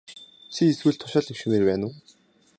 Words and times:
Чи 0.53 0.61
эсвэл 0.71 0.95
тушаал 0.99 1.25
дэвшмээр 1.27 1.63
байна 1.67 1.85
уу? 1.87 1.93